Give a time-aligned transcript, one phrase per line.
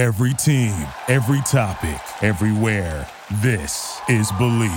[0.00, 0.72] Every team,
[1.08, 3.06] every topic, everywhere.
[3.42, 4.70] This is Believe.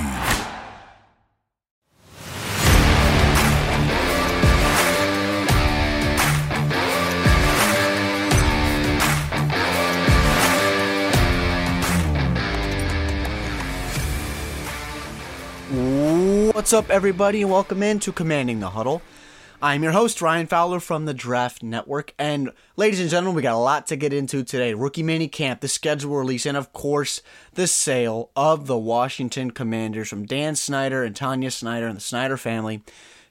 [16.54, 19.02] What's up, everybody, and welcome in to Commanding the Huddle.
[19.64, 22.14] I'm your host, Ryan Fowler from the Draft Network.
[22.20, 24.74] And ladies and gentlemen, we got a lot to get into today.
[24.74, 27.22] Rookie mini camp, the schedule release, and of course,
[27.54, 32.36] the sale of the Washington Commanders from Dan Snyder and Tanya Snyder and the Snyder
[32.36, 32.84] family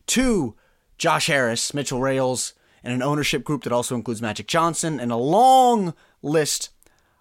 [0.06, 0.54] to
[0.96, 5.16] Josh Harris, Mitchell Rales, and an ownership group that also includes Magic Johnson and a
[5.16, 5.92] long
[6.22, 6.70] list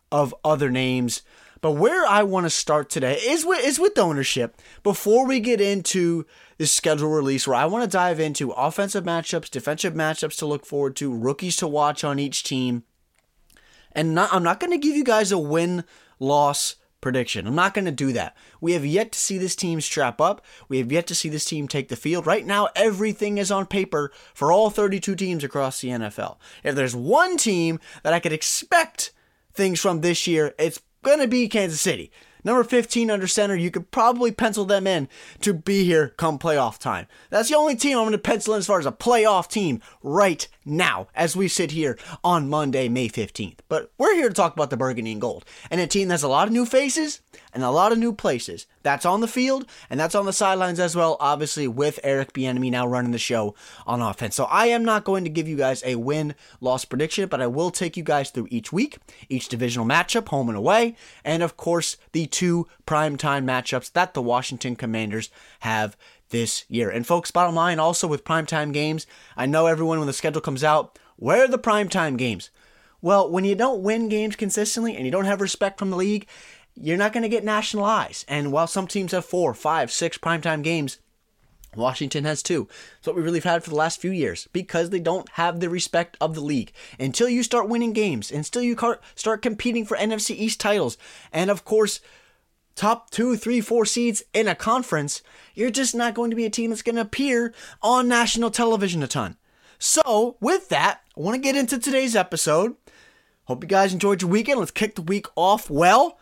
[0.09, 1.21] of other names.
[1.61, 4.59] But where I want to start today is with, is with ownership.
[4.81, 6.25] Before we get into
[6.57, 10.65] the schedule release, where I want to dive into offensive matchups, defensive matchups to look
[10.65, 12.83] forward to, rookies to watch on each team.
[13.91, 15.83] And not, I'm not going to give you guys a win
[16.19, 17.45] loss prediction.
[17.45, 18.37] I'm not going to do that.
[18.59, 20.43] We have yet to see this team strap up.
[20.69, 22.25] We have yet to see this team take the field.
[22.25, 26.37] Right now, everything is on paper for all 32 teams across the NFL.
[26.63, 29.11] If there's one team that I could expect
[29.53, 32.11] things from this year, it's to be Kansas City.
[32.43, 35.07] Number 15 under center, you could probably pencil them in
[35.41, 37.05] to be here come playoff time.
[37.29, 39.79] That's the only team I'm going to pencil in as far as a playoff team
[40.01, 43.59] right now as we sit here on Monday, May 15th.
[43.69, 46.27] But we're here to talk about the Burgundy and Gold and a team that's a
[46.27, 47.21] lot of new faces
[47.53, 48.65] and a lot of new places.
[48.83, 52.71] That's on the field and that's on the sidelines as well, obviously, with Eric Bieniemy
[52.71, 54.35] now running the show on offense.
[54.35, 57.47] So I am not going to give you guys a win loss prediction, but I
[57.47, 58.97] will take you guys through each week,
[59.29, 64.21] each divisional matchup, home and away, and of course, the two primetime matchups that the
[64.21, 65.29] Washington Commanders
[65.59, 65.95] have
[66.29, 66.89] this year.
[66.89, 69.05] And folks, bottom line also with primetime games,
[69.37, 72.49] I know everyone when the schedule comes out, where are the primetime games?
[73.01, 76.27] Well, when you don't win games consistently and you don't have respect from the league,
[76.75, 78.25] you're not going to get national eyes.
[78.27, 80.99] And while some teams have four, five, six primetime games,
[81.75, 82.67] Washington has two.
[82.97, 85.59] It's what we really have had for the last few years because they don't have
[85.59, 86.73] the respect of the league.
[86.99, 88.77] Until you start winning games, until you
[89.15, 90.97] start competing for NFC East titles,
[91.31, 92.01] and of course,
[92.75, 95.21] top two, three, four seeds in a conference,
[95.55, 99.01] you're just not going to be a team that's going to appear on national television
[99.03, 99.37] a ton.
[99.79, 102.75] So, with that, I want to get into today's episode.
[103.45, 104.59] Hope you guys enjoyed your weekend.
[104.59, 106.19] Let's kick the week off well.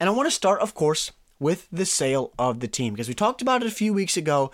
[0.00, 3.14] And I want to start, of course, with the sale of the team because we
[3.14, 4.50] talked about it a few weeks ago.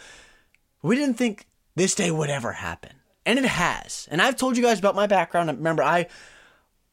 [0.83, 1.47] We didn't think
[1.77, 2.93] this day would ever happen.
[3.25, 4.09] And it has.
[4.11, 5.49] And I've told you guys about my background.
[5.49, 6.07] Remember, I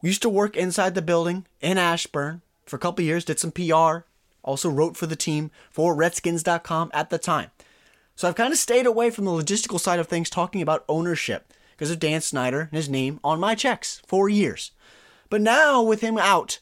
[0.01, 4.05] used to work inside the building in Ashburn for a couple years, did some PR,
[4.43, 7.51] also wrote for the team for Redskins.com at the time.
[8.15, 11.51] So I've kind of stayed away from the logistical side of things talking about ownership
[11.71, 14.71] because of Dan Snyder and his name on my checks for years.
[15.29, 16.59] But now, with him out,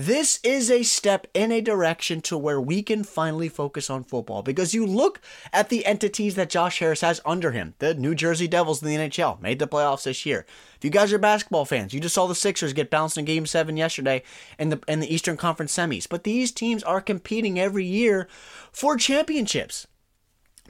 [0.00, 4.42] this is a step in a direction to where we can finally focus on football
[4.42, 5.20] because you look
[5.52, 7.74] at the entities that Josh Harris has under him.
[7.80, 10.46] The New Jersey Devils in the NHL made the playoffs this year.
[10.78, 13.44] If you guys are basketball fans, you just saw the Sixers get bounced in game
[13.44, 14.22] 7 yesterday
[14.58, 16.08] in the in the Eastern Conference semis.
[16.08, 18.26] But these teams are competing every year
[18.72, 19.86] for championships.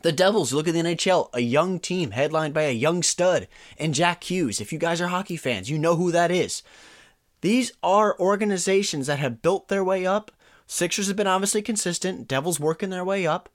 [0.02, 3.47] The Devils, look at the NHL, a young team headlined by a young stud
[3.78, 4.60] and Jack Hughes.
[4.60, 6.64] If you guys are hockey fans, you know who that is.
[7.41, 10.31] These are organizations that have built their way up.
[10.67, 13.49] Sixers have been obviously consistent, Devils working their way up.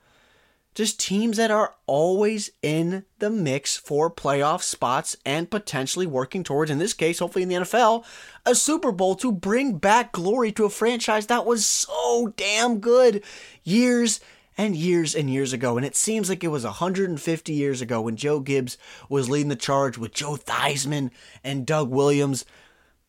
[0.73, 6.69] Just teams that are always in the mix for playoff spots and potentially working towards,
[6.69, 8.03] in this case, hopefully in the NFL,
[8.45, 13.23] a Super Bowl to bring back glory to a franchise that was so damn good
[13.63, 14.19] years
[14.57, 15.77] and years and years ago.
[15.77, 19.55] And it seems like it was 150 years ago when Joe Gibbs was leading the
[19.55, 22.43] charge with Joe Theismann and Doug Williams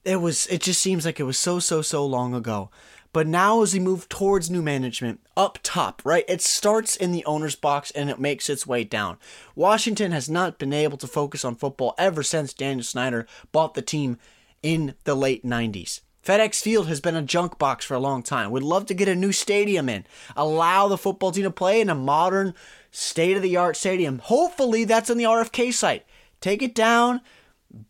[0.06, 2.70] it was it just seems like it was so so so long ago
[3.12, 7.24] but now as we move towards new management up top right it starts in the
[7.24, 9.18] owner's box and it makes its way down
[9.56, 13.82] washington has not been able to focus on football ever since daniel snyder bought the
[13.82, 14.16] team
[14.62, 18.50] in the late 90s FedEx Field has been a junk box for a long time.
[18.50, 20.04] We'd love to get a new stadium in,
[20.34, 22.52] allow the football team to play in a modern,
[22.90, 24.18] state of the art stadium.
[24.18, 26.04] Hopefully, that's in the RFK site.
[26.40, 27.20] Take it down,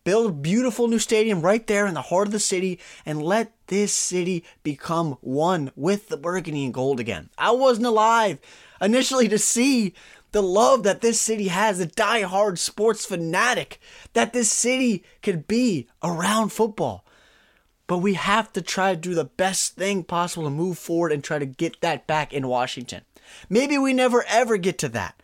[0.03, 3.53] build a beautiful new stadium right there in the heart of the city and let
[3.67, 7.29] this city become one with the burgundy and gold again.
[7.37, 8.39] I wasn't alive
[8.81, 9.93] initially to see
[10.31, 13.79] the love that this city has, the die-hard sports fanatic
[14.13, 17.05] that this city could be around football.
[17.87, 21.23] But we have to try to do the best thing possible to move forward and
[21.23, 23.03] try to get that back in Washington.
[23.49, 25.21] Maybe we never ever get to that.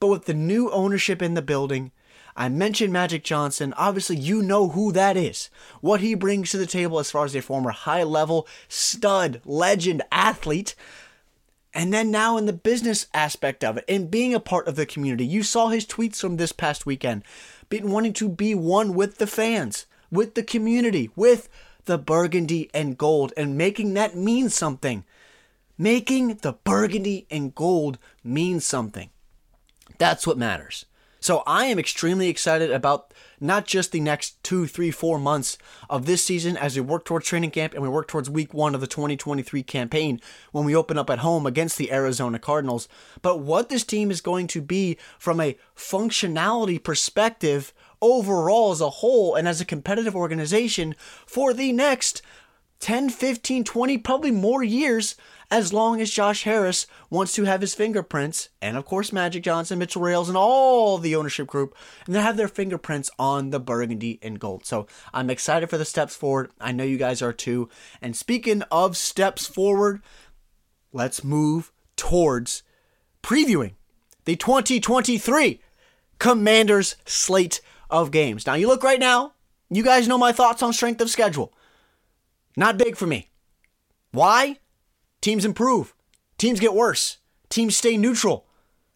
[0.00, 1.92] But with the new ownership in the building,
[2.36, 3.72] I mentioned Magic Johnson.
[3.78, 5.48] Obviously, you know who that is.
[5.80, 10.02] What he brings to the table as far as a former high level stud, legend,
[10.12, 10.74] athlete.
[11.72, 14.84] And then now in the business aspect of it and being a part of the
[14.84, 15.24] community.
[15.24, 17.24] You saw his tweets from this past weekend,
[17.70, 21.48] being wanting to be one with the fans, with the community, with
[21.86, 25.04] the burgundy and gold, and making that mean something.
[25.78, 29.10] Making the burgundy and gold mean something.
[29.98, 30.86] That's what matters.
[31.26, 35.58] So I am extremely excited about not just the next two, three, four months
[35.90, 38.76] of this season as we work towards training camp and we work towards week one
[38.76, 40.20] of the 2023 campaign
[40.52, 42.86] when we open up at home against the Arizona Cardinals,
[43.22, 48.90] but what this team is going to be from a functionality perspective overall as a
[48.90, 50.94] whole and as a competitive organization
[51.26, 52.22] for the next
[52.78, 55.16] 10, 15, 20, probably more years
[55.50, 59.78] as long as Josh Harris wants to have his fingerprints, and of course Magic Johnson,
[59.78, 64.18] Mitchell Rales, and all the ownership group, and they have their fingerprints on the burgundy
[64.22, 64.66] and gold.
[64.66, 66.50] So I'm excited for the steps forward.
[66.60, 67.68] I know you guys are too.
[68.02, 70.02] And speaking of steps forward,
[70.92, 72.62] let's move towards
[73.22, 73.74] previewing
[74.24, 75.60] the 2023
[76.18, 77.60] Commanders slate
[77.90, 78.46] of games.
[78.46, 79.34] Now you look right now,
[79.70, 81.52] you guys know my thoughts on strength of schedule.
[82.56, 83.28] Not big for me.
[84.12, 84.58] Why?
[85.20, 85.94] Teams improve,
[86.38, 87.18] teams get worse,
[87.48, 88.46] teams stay neutral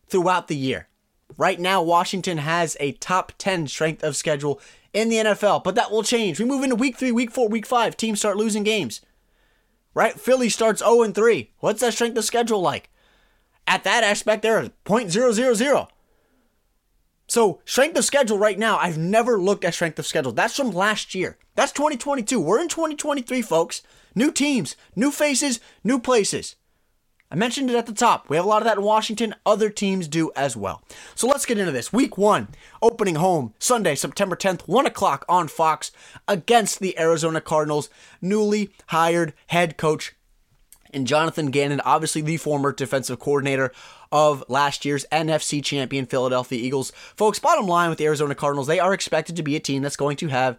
[0.07, 0.89] throughout the year.
[1.37, 4.61] Right now, Washington has a top 10 strength of schedule
[4.93, 6.39] in the NFL, but that will change.
[6.39, 9.01] We move into week three, week four, week five, teams start losing games.
[9.95, 10.19] Right?
[10.19, 11.51] Philly starts 0 and 3.
[11.59, 12.91] What's that strength of schedule like?
[13.67, 15.89] At that aspect, there is 0.000.
[17.29, 20.33] So, strength of schedule right now, I've never looked at strength of schedule.
[20.33, 21.39] That's from last year.
[21.61, 22.41] That's 2022.
[22.41, 23.83] We're in 2023, folks.
[24.15, 26.57] New teams, new faces, new places.
[27.31, 28.31] I mentioned it at the top.
[28.31, 29.35] We have a lot of that in Washington.
[29.45, 30.83] Other teams do as well.
[31.15, 31.93] So let's get into this.
[31.93, 32.49] Week one,
[32.81, 35.93] opening home Sunday, September 10th, 1 o'clock on Fox
[36.27, 37.91] against the Arizona Cardinals.
[38.23, 40.15] Newly hired head coach
[40.93, 43.73] and Jonathan Gannon, obviously the former defensive coordinator
[44.13, 46.91] of last year's NFC champion Philadelphia Eagles.
[47.17, 49.97] Folks, bottom line with the Arizona Cardinals, they are expected to be a team that's
[49.97, 50.59] going to have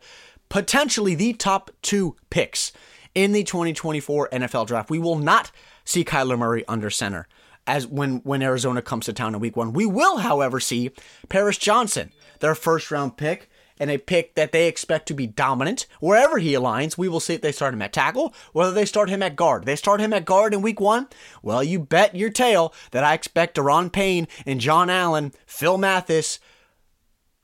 [0.52, 2.74] potentially the top two picks
[3.16, 4.90] in the 2024 NFL draft.
[4.90, 5.50] We will not
[5.86, 7.28] see Kyler Murray under center
[7.66, 9.72] as when when Arizona comes to town in week 1.
[9.72, 10.92] We will however see
[11.30, 12.12] Paris Johnson,
[12.42, 13.50] their first round pick
[13.80, 16.98] and a pick that they expect to be dominant wherever he aligns.
[16.98, 19.66] We will see if they start him at tackle, whether they start him at guard.
[19.66, 21.08] They start him at guard in week one.
[21.42, 26.40] Well, you bet your tail that I expect Daron Payne and John Allen, Phil Mathis,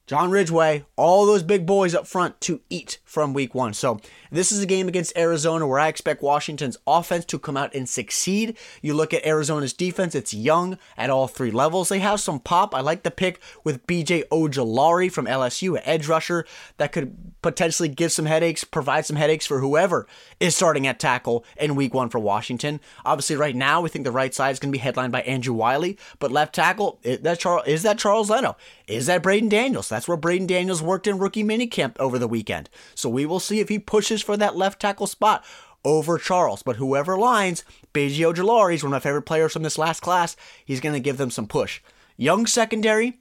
[0.08, 3.74] John Ridgeway, all those big boys up front to eat from week one.
[3.74, 4.00] So,
[4.32, 7.90] this is a game against Arizona where I expect Washington's offense to come out and
[7.90, 8.58] succeed.
[8.82, 11.90] You look at Arizona's defense, it's young at all three levels.
[11.90, 12.74] They have some pop.
[12.74, 16.46] I like the pick with BJ Ojulari from LSU, an edge rusher
[16.78, 20.08] that could potentially give some headaches, provide some headaches for whoever
[20.40, 22.80] is starting at tackle in week one for Washington.
[23.04, 25.54] Obviously, right now, we think the right side is going to be headlined by Andrew
[25.54, 28.56] Wiley, but left tackle, is that Charles, is that Charles Leno?
[28.88, 29.90] Is that Braeden Daniels?
[29.90, 32.70] That's where Braeden Daniels worked in rookie minicamp over the weekend.
[32.96, 35.44] So we will see if he pushes for that left tackle spot
[35.84, 36.64] over Charles.
[36.64, 40.38] But whoever lines, BJ Ojulari is one of my favorite players from this last class.
[40.64, 41.82] He's going to give them some push.
[42.16, 43.20] Young secondary,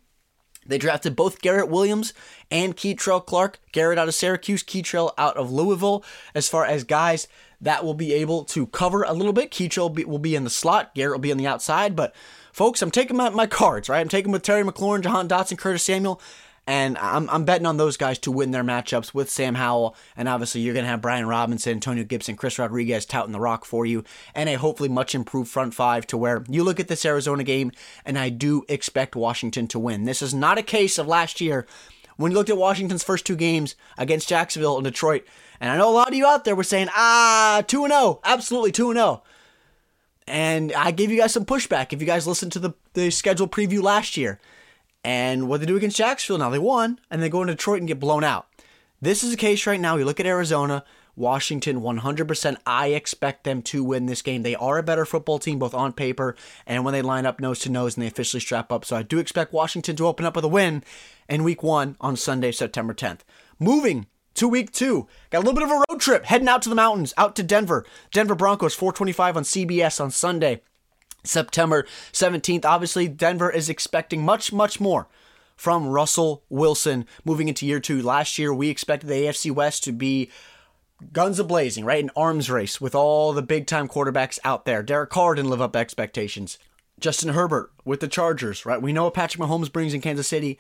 [0.69, 2.13] they drafted both Garrett Williams
[2.51, 3.59] and Kei'Trel Clark.
[3.73, 6.05] Garrett out of Syracuse, Kei'Trel out of Louisville.
[6.35, 7.29] As far as guys
[7.61, 9.57] that will be able to cover a little bit,
[9.95, 10.95] be, will be in the slot.
[10.95, 11.97] Garrett will be on the outside.
[11.97, 12.15] But
[12.53, 14.01] folks, I'm taking my, my cards, right?
[14.01, 16.21] I'm taking with Terry McLaurin, Jahan Dotson, Curtis Samuel.
[16.69, 19.95] And I'm, I'm betting on those guys to win their matchups with Sam Howell.
[20.17, 23.65] And obviously, you're going to have Brian Robinson, Antonio Gibson, Chris Rodriguez touting the rock
[23.65, 24.03] for you,
[24.35, 27.71] and a hopefully much improved front five to where you look at this Arizona game,
[28.05, 30.05] and I do expect Washington to win.
[30.05, 31.67] This is not a case of last year
[32.17, 35.25] when you looked at Washington's first two games against Jacksonville and Detroit.
[35.61, 38.73] And I know a lot of you out there were saying, ah, 2 0, absolutely
[38.73, 39.23] 2 0.
[40.27, 43.47] And I gave you guys some pushback if you guys listened to the, the schedule
[43.47, 44.41] preview last year.
[45.07, 47.87] And what they do against Jacksonville now, they won, and they go into Detroit and
[47.87, 48.49] get blown out.
[49.01, 49.97] This is the case right now.
[49.97, 50.83] You look at Arizona,
[51.15, 52.57] Washington, 100%.
[52.67, 54.43] I expect them to win this game.
[54.43, 56.35] They are a better football team, both on paper
[56.67, 58.85] and when they line up nose to nose and they officially strap up.
[58.85, 60.83] So I do expect Washington to open up with a win
[61.29, 63.21] in week one on Sunday, September 10th.
[63.61, 65.07] Moving to week two.
[65.31, 67.45] Got a little bit of a road trip heading out to the mountains, out to
[67.45, 67.87] Denver.
[68.13, 70.63] Denver Broncos, 425 on CBS on Sunday.
[71.27, 72.65] September 17th.
[72.65, 75.09] Obviously, Denver is expecting much, much more
[75.57, 78.03] from Russell Wilson moving into year two.
[78.03, 80.31] Last year, we expected the AFC West to be
[81.13, 82.03] guns a blazing, right?
[82.03, 84.83] An arms race with all the big time quarterbacks out there.
[84.83, 86.59] Derek Carr didn't live up expectations.
[86.99, 88.81] Justin Herbert with the Chargers, right?
[88.81, 90.59] We know what Patrick Mahomes brings in Kansas City.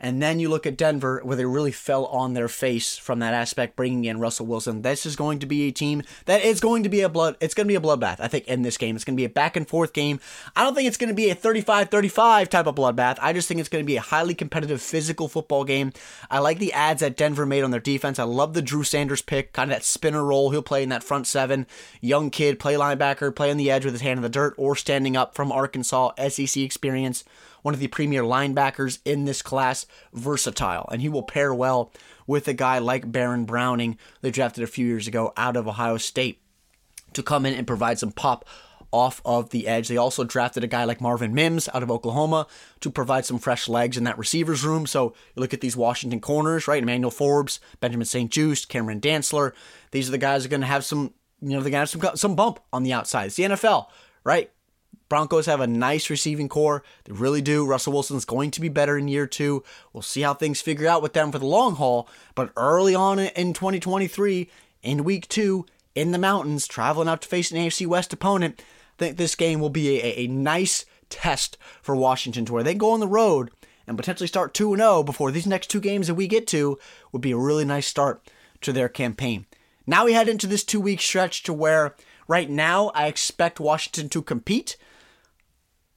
[0.00, 3.32] And then you look at Denver, where they really fell on their face from that
[3.32, 4.82] aspect, bringing in Russell Wilson.
[4.82, 7.36] This is going to be a team that is going to be a blood.
[7.40, 8.18] It's going to be a bloodbath.
[8.18, 10.20] I think in this game, it's going to be a back and forth game.
[10.56, 13.18] I don't think it's going to be a 35-35 type of bloodbath.
[13.22, 15.92] I just think it's going to be a highly competitive, physical football game.
[16.30, 18.18] I like the ads that Denver made on their defense.
[18.18, 21.04] I love the Drew Sanders pick, kind of that spinner role he'll play in that
[21.04, 21.66] front seven.
[22.00, 24.74] Young kid, play linebacker, play on the edge with his hand in the dirt, or
[24.74, 27.24] standing up from Arkansas, SEC experience
[27.64, 31.90] one of the premier linebackers in this class, versatile, and he will pair well
[32.26, 35.96] with a guy like Baron Browning they drafted a few years ago out of Ohio
[35.96, 36.42] State
[37.14, 38.44] to come in and provide some pop
[38.92, 39.88] off of the edge.
[39.88, 42.46] They also drafted a guy like Marvin Mims out of Oklahoma
[42.80, 44.86] to provide some fresh legs in that receivers room.
[44.86, 46.82] So you look at these Washington corners, right?
[46.82, 49.52] Emmanuel Forbes, Benjamin St-Juste, Cameron Dantzler.
[49.90, 51.78] These are the guys that are going to have some, you know, they're going to
[51.78, 53.26] have some, some bump on the outside.
[53.26, 53.86] It's the NFL,
[54.22, 54.50] right?
[55.08, 56.82] Broncos have a nice receiving corps.
[57.04, 57.66] They really do.
[57.66, 59.62] Russell Wilson's going to be better in year two.
[59.92, 62.08] We'll see how things figure out with them for the long haul.
[62.34, 64.50] But early on in 2023,
[64.82, 68.98] in week two, in the mountains, traveling out to face an AFC West opponent, I
[68.98, 72.90] think this game will be a, a nice test for Washington to where they go
[72.90, 73.50] on the road
[73.86, 76.78] and potentially start 2 0 before these next two games that we get to
[77.12, 78.22] would be a really nice start
[78.62, 79.46] to their campaign.
[79.86, 81.94] Now we head into this two week stretch to where
[82.26, 84.76] right now I expect Washington to compete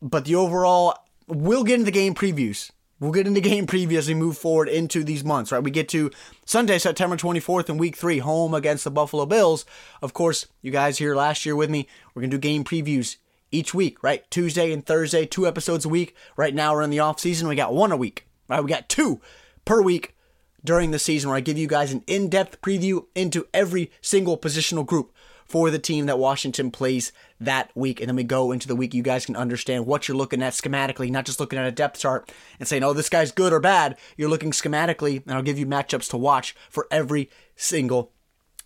[0.02, 0.96] but the overall,
[1.28, 2.72] we'll get into game previews.
[3.00, 5.64] We'll get into game preview as we move forward into these months, right?
[5.64, 6.12] We get to
[6.46, 9.66] Sunday, September 24th in week three, home against the Buffalo Bills.
[10.02, 13.18] Of course, you guys here last year with me, we're going to do game previews
[13.52, 14.30] each week, right?
[14.32, 16.16] Tuesday and Thursday, two episodes a week.
[16.36, 17.48] Right now, we're in the off season.
[17.48, 18.64] We got one a week, right?
[18.64, 19.22] We got two
[19.64, 20.16] per week
[20.64, 24.38] during the season where I give you guys an in depth preview into every single
[24.38, 25.14] positional group
[25.48, 28.00] for the team that Washington plays that week.
[28.00, 30.54] And then we go into the week, you guys can understand what you're looking at
[30.54, 33.60] schematically, not just looking at a depth chart and saying, oh, this guy's good or
[33.60, 33.98] bad.
[34.18, 38.12] You're looking schematically, and I'll give you matchups to watch for every single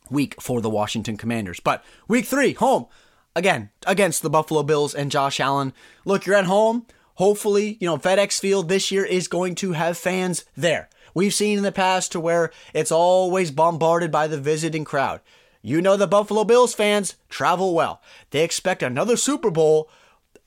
[0.10, 1.60] week for the Washington Commanders.
[1.60, 2.88] But week three, home
[3.36, 5.74] again against the Buffalo Bills and Josh Allen.
[6.06, 6.86] Look, you're at home.
[7.16, 10.90] Hopefully, you know, FedEx Field this year is going to have fans there.
[11.14, 15.22] We've seen in the past to where it's always bombarded by the visiting crowd.
[15.62, 18.02] You know the Buffalo Bills fans travel well.
[18.32, 19.90] They expect another Super Bowl,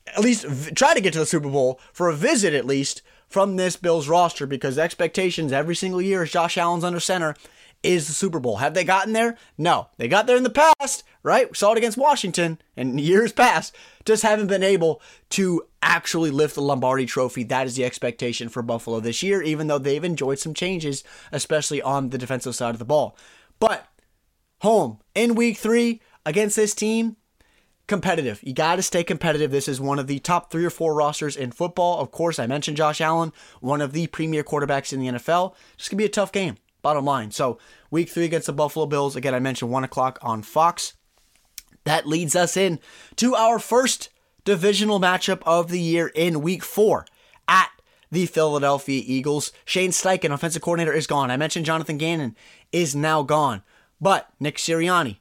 [0.07, 3.01] at least v- try to get to the Super Bowl for a visit at least
[3.27, 7.35] from this Bills roster because expectations every single year as Josh Allen's under center
[7.83, 8.57] is the Super Bowl.
[8.57, 9.37] Have they gotten there?
[9.57, 9.87] No.
[9.97, 11.49] They got there in the past, right?
[11.49, 13.75] We saw it against Washington in years past.
[14.05, 17.43] Just haven't been able to actually lift the Lombardi trophy.
[17.43, 21.81] That is the expectation for Buffalo this year, even though they've enjoyed some changes, especially
[21.81, 23.15] on the defensive side of the ball.
[23.59, 23.87] But
[24.59, 27.17] home in week three against this team,
[27.87, 28.41] competitive.
[28.43, 29.51] You got to stay competitive.
[29.51, 31.99] This is one of the top three or four rosters in football.
[31.99, 33.31] Of course, I mentioned Josh Allen,
[33.61, 35.53] one of the premier quarterbacks in the NFL.
[35.75, 37.31] It's going to be a tough game, bottom line.
[37.31, 37.59] So,
[37.91, 39.15] week three against the Buffalo Bills.
[39.15, 40.93] Again, I mentioned one o'clock on Fox.
[41.83, 42.79] That leads us in
[43.17, 44.09] to our first
[44.43, 47.05] divisional matchup of the year in week four
[47.47, 47.69] at
[48.11, 49.51] the Philadelphia Eagles.
[49.65, 51.29] Shane Steichen, offensive coordinator, is gone.
[51.29, 52.35] I mentioned Jonathan Gannon
[52.71, 53.61] is now gone.
[53.99, 55.17] But Nick Sirianni,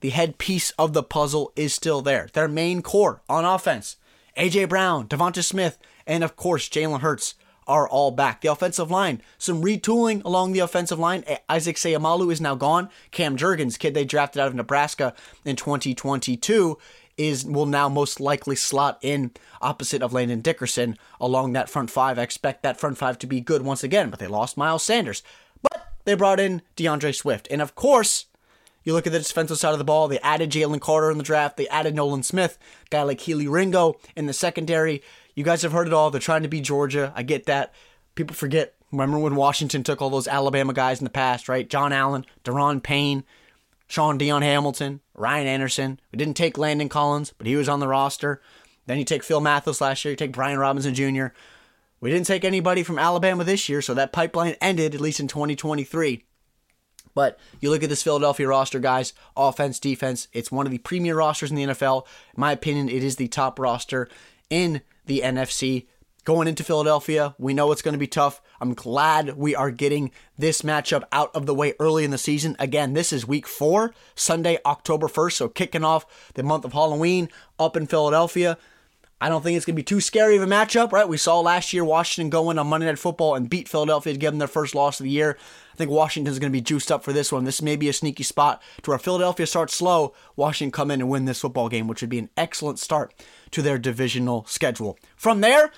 [0.00, 2.28] the head piece of the puzzle, is still there.
[2.32, 3.96] Their main core on offense,
[4.36, 4.66] A.J.
[4.66, 7.34] Brown, Devonta Smith, and of course Jalen Hurts
[7.66, 8.40] are all back.
[8.40, 11.24] The offensive line, some retooling along the offensive line.
[11.48, 12.88] Isaac Seumalo is now gone.
[13.10, 16.78] Cam Jurgens, kid they drafted out of Nebraska in 2022,
[17.16, 22.18] is will now most likely slot in opposite of Landon Dickerson along that front five.
[22.18, 25.22] I expect that front five to be good once again, but they lost Miles Sanders.
[26.06, 27.48] They brought in DeAndre Swift.
[27.50, 28.26] And of course,
[28.84, 31.24] you look at the defensive side of the ball, they added Jalen Carter in the
[31.24, 32.56] draft, they added Nolan Smith,
[32.90, 35.02] guy like Kelee Ringo in the secondary.
[35.34, 36.12] You guys have heard it all.
[36.12, 37.12] They're trying to be Georgia.
[37.16, 37.74] I get that.
[38.14, 38.74] People forget.
[38.92, 41.68] Remember when Washington took all those Alabama guys in the past, right?
[41.68, 43.24] John Allen, Daron Payne,
[43.88, 46.00] Shaun Dion Hamilton, Ryan Anderson.
[46.12, 48.40] We didn't take Landon Collins, but he was on the roster.
[48.86, 51.26] Then you take Phil Mathis last year, you take Brian Robinson Jr.
[52.00, 55.28] We didn't take anybody from Alabama this year, so that pipeline ended at least in
[55.28, 56.24] 2023.
[57.14, 61.16] But you look at this Philadelphia roster, guys, offense, defense, it's one of the premier
[61.16, 62.04] rosters in the NFL.
[62.34, 64.08] In my opinion, it is the top roster
[64.50, 65.86] in the NFC.
[66.24, 68.42] Going into Philadelphia, we know it's going to be tough.
[68.60, 72.56] I'm glad we are getting this matchup out of the way early in the season.
[72.58, 75.32] Again, this is week four, Sunday, October 1st.
[75.32, 78.58] So kicking off the month of Halloween up in Philadelphia.
[79.18, 81.08] I don't think it's going to be too scary of a matchup, right?
[81.08, 84.18] We saw last year Washington go in on Monday Night Football and beat Philadelphia to
[84.18, 85.38] give them their first loss of the year.
[85.72, 87.44] I think Washington's going to be juiced up for this one.
[87.44, 91.08] This may be a sneaky spot to where Philadelphia starts slow, Washington come in and
[91.08, 93.14] win this football game, which would be an excellent start
[93.52, 94.98] to their divisional schedule.
[95.16, 95.72] From there,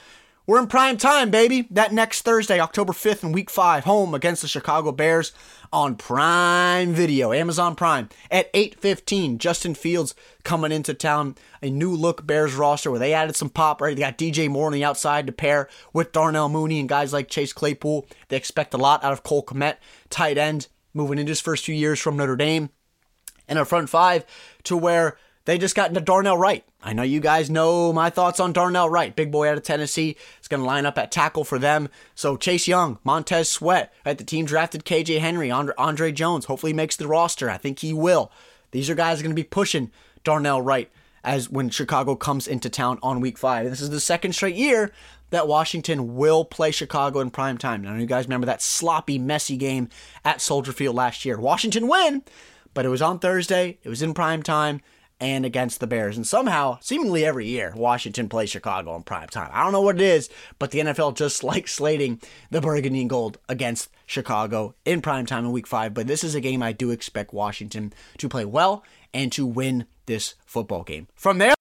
[0.49, 1.69] we're in prime time, baby.
[1.71, 5.33] That next Thursday, October 5th in week 5, home against the Chicago Bears
[5.71, 8.09] on Prime Video, Amazon Prime.
[8.31, 10.15] At 8:15, Justin Fields
[10.45, 13.95] coming into town, a new look Bears roster where they added some pop, right?
[13.95, 17.29] They got DJ Moore on the outside to pair with Darnell Mooney and guys like
[17.29, 18.07] Chase Claypool.
[18.29, 19.77] They expect a lot out of Cole Kmet,
[20.09, 22.71] tight end, moving into his first few years from Notre Dame.
[23.47, 24.25] And a front five
[24.65, 26.63] to where they just got into Darnell Wright.
[26.83, 29.17] I know you guys know my thoughts on Darnell Wright.
[29.17, 30.17] Big boy out of Tennessee.
[30.49, 31.89] Going to line up at tackle for them.
[32.15, 34.17] So Chase Young, Montez Sweat, right?
[34.17, 36.47] The team drafted KJ Henry, Andre, Andre Jones.
[36.47, 37.51] Hopefully makes the roster.
[37.51, 38.31] I think he will.
[38.71, 39.91] These are guys going to be pushing
[40.25, 40.91] Darnell Wright
[41.25, 43.69] as when Chicago comes into town on week five.
[43.69, 44.93] This is the second straight year
[45.31, 47.83] that Washington will play Chicago in prime time.
[47.83, 49.89] Now, you guys remember that sloppy, messy game
[50.25, 51.39] at Soldier Field last year.
[51.39, 52.23] Washington win,
[52.73, 53.79] but it was on Thursday.
[53.83, 54.81] It was in prime time
[55.21, 56.17] and against the Bears.
[56.17, 59.51] And somehow, seemingly every year, Washington plays Chicago in prime time.
[59.53, 62.21] I don't know what it is, but the NFL just likes slating
[62.51, 65.95] the burgundy and gold against Chicago in prime time in week five.
[65.95, 69.87] But this is a game I do expect Washington to play well and to win
[70.07, 71.09] this football game.
[71.15, 71.55] From there,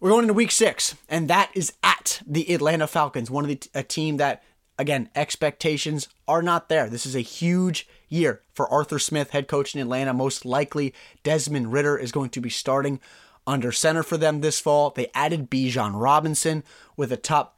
[0.00, 3.60] we're going into week six, and that is at the Atlanta Falcons, one of the
[3.74, 4.42] a team that
[4.82, 6.90] again expectations are not there.
[6.90, 10.12] This is a huge year for Arthur Smith, head coach in Atlanta.
[10.12, 13.00] Most likely, Desmond Ridder is going to be starting
[13.46, 14.90] under center for them this fall.
[14.90, 16.64] They added Bijan Robinson
[16.96, 17.56] with a top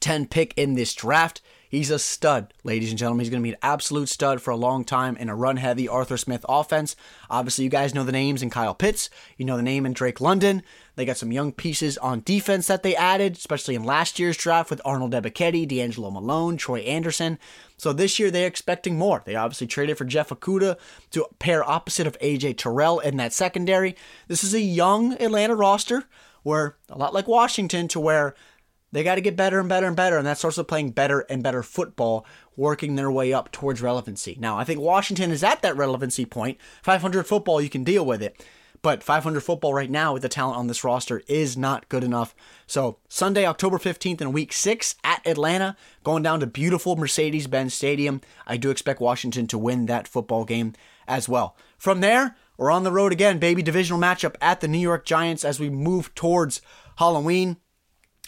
[0.00, 1.40] 10 pick in this draft.
[1.68, 3.24] He's a stud, ladies and gentlemen.
[3.24, 5.88] He's going to be an absolute stud for a long time in a run heavy
[5.88, 6.94] Arthur Smith offense.
[7.28, 9.10] Obviously, you guys know the names in Kyle Pitts.
[9.36, 10.62] You know the name in Drake London.
[10.96, 14.70] They got some young pieces on defense that they added, especially in last year's draft
[14.70, 17.38] with Arnold Ebiketie, D'Angelo Malone, Troy Anderson.
[17.76, 19.22] So this year they're expecting more.
[19.24, 20.78] They obviously traded for Jeff Okudah
[21.10, 23.94] to pair opposite of AJ Terrell in that secondary.
[24.26, 26.04] This is a young Atlanta roster
[26.42, 28.34] where a lot like Washington to where
[28.92, 31.26] they got to get better and better and better, and that starts with playing better
[31.28, 32.24] and better football,
[32.56, 34.36] working their way up towards relevancy.
[34.40, 36.58] Now, I think Washington is at that relevancy point.
[36.82, 38.42] 500 football, you can deal with it.
[38.82, 42.34] But 500 football right now with the talent on this roster is not good enough.
[42.66, 47.74] So, Sunday, October 15th in week six at Atlanta, going down to beautiful Mercedes Benz
[47.74, 48.20] Stadium.
[48.46, 50.74] I do expect Washington to win that football game
[51.08, 51.56] as well.
[51.78, 53.62] From there, we're on the road again, baby.
[53.62, 56.60] Divisional matchup at the New York Giants as we move towards
[56.96, 57.58] Halloween.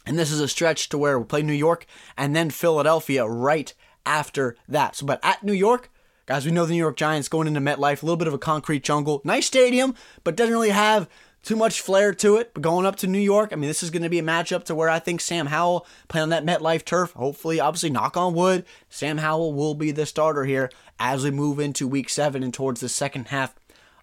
[0.06, 3.72] And this is a stretch to where we play New York and then Philadelphia right
[4.06, 4.96] after that.
[4.96, 5.90] So, but at New York,
[6.28, 8.38] guys, we know the New York Giants going into MetLife, a little bit of a
[8.38, 9.22] concrete jungle.
[9.24, 11.08] Nice stadium, but doesn't really have
[11.42, 12.52] too much flair to it.
[12.52, 14.64] But going up to New York, I mean, this is going to be a matchup
[14.64, 17.12] to where I think Sam Howell playing on that MetLife turf.
[17.12, 21.58] Hopefully, obviously, knock on wood, Sam Howell will be the starter here as we move
[21.58, 23.54] into Week Seven and towards the second half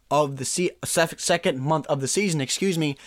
[0.09, 2.41] of the se- second month of the season.
[2.41, 2.97] Excuse me.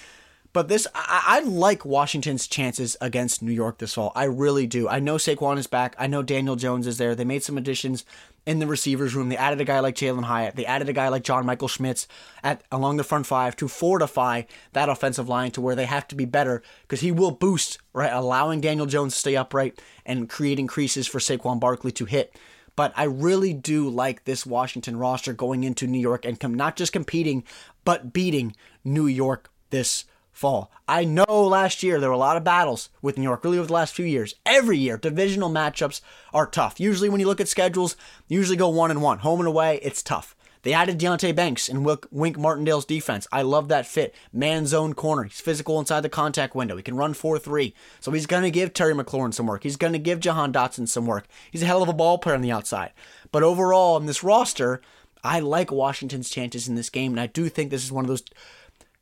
[0.52, 4.12] But this, I, I, like Washington's chances against New York this fall.
[4.16, 4.88] I really do.
[4.88, 5.94] I know Saquon is back.
[5.98, 7.14] I know Daniel Jones is there.
[7.14, 8.04] They made some additions
[8.46, 9.28] in the receivers room.
[9.28, 10.56] They added a guy like Jalin Hyatt.
[10.56, 12.06] They added a guy like John Michael Schmitz
[12.42, 16.14] at along the front five to fortify that offensive line to where they have to
[16.14, 20.66] be better because he will boost right, allowing Daniel Jones to stay upright and creating
[20.66, 22.34] creases for Saquon Barkley to hit.
[22.74, 26.76] But I really do like this Washington roster going into New York and com- not
[26.76, 27.44] just competing,
[27.84, 30.04] but beating New York this
[30.38, 30.70] fall.
[30.86, 33.66] I know last year there were a lot of battles with New York, really over
[33.66, 34.36] the last few years.
[34.46, 36.00] Every year, divisional matchups
[36.32, 36.78] are tough.
[36.78, 37.96] Usually, when you look at schedules,
[38.28, 39.18] usually go one and one.
[39.18, 40.36] Home and away, it's tough.
[40.62, 43.26] They added Deonte Banks and Wink Martindale's defense.
[43.32, 44.14] I love that fit.
[44.32, 45.24] Man zone corner.
[45.24, 46.76] He's physical inside the contact window.
[46.76, 47.74] He can run 4 3.
[48.00, 49.62] So he's going to give Terry McLaurin some work.
[49.62, 51.26] He's going to give Jahan Dotson some work.
[51.50, 52.92] He's a hell of a ball player on the outside.
[53.32, 54.80] But overall, in this roster,
[55.24, 57.12] I like Washington's chances in this game.
[57.12, 58.24] And I do think this is one of those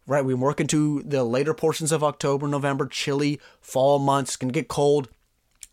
[0.07, 0.25] right?
[0.25, 5.09] We work into the later portions of October, November, chilly fall months, can get cold.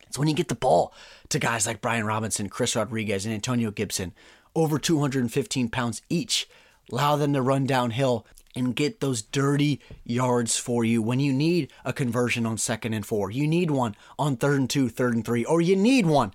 [0.07, 0.93] It's when you get the ball
[1.29, 4.13] to guys like Brian Robinson, Chris Rodriguez, and Antonio Gibson,
[4.55, 6.47] over 215 pounds each.
[6.91, 11.71] Allow them to run downhill and get those dirty yards for you when you need
[11.83, 13.31] a conversion on second and four.
[13.31, 16.33] You need one on third and two, third and three, or you need one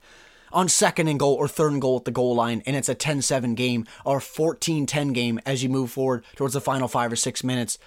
[0.53, 2.95] on second and goal or third and goal at the goal line, and it's a
[2.95, 7.13] 10 7 game or 14 10 game as you move forward towards the final five
[7.13, 7.79] or six minutes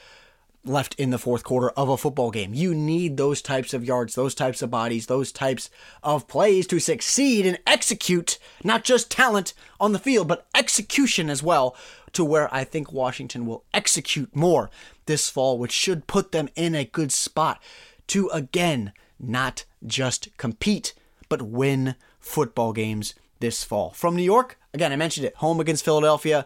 [0.63, 2.53] left in the fourth quarter of a football game.
[2.53, 5.69] You need those types of yards, those types of bodies, those types
[6.03, 11.41] of plays to succeed and execute not just talent on the field, but execution as
[11.41, 11.75] well,
[12.13, 14.69] to where I think Washington will execute more
[15.05, 17.61] this fall, which should put them in a good spot
[18.07, 20.93] to again not just compete,
[21.29, 23.91] but win football games this fall.
[23.91, 26.45] From New York, again, I mentioned it, home against Philadelphia.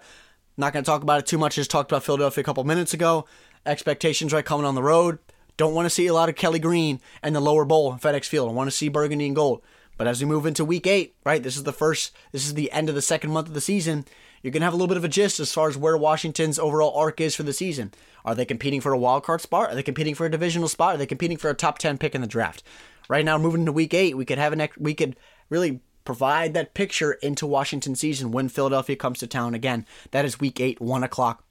[0.58, 1.56] Not going to talk about it too much.
[1.56, 3.26] Just talked about Philadelphia a couple minutes ago.
[3.66, 5.20] Expectations right coming on the road.
[5.58, 8.26] Don't want to see a lot of Kelly Green and the lower bowl in FedEx
[8.26, 8.50] Field.
[8.50, 9.62] I want to see burgundy and gold.
[9.98, 12.72] But as we move into week eight, right, this is the first, this is the
[12.72, 14.06] end of the second month of the season.
[14.42, 16.60] You're going to have a little bit of a gist as far as where Washington's
[16.60, 17.94] overall arc is for the season.
[18.26, 19.72] Are they competing for a wild card spot?
[19.72, 20.96] Are they competing for a divisional spot?
[20.96, 22.62] Are they competing for a top 10 pick in the draft?
[23.08, 25.16] Right now, moving into week eight, we could have an, we could
[25.50, 29.86] really provide that picture into Washington season when Philadelphia comes to town again.
[30.12, 31.44] That is week eight, one o'clock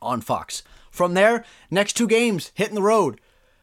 [0.00, 0.62] on Fox.
[0.90, 3.20] From there, next two games hitting the road.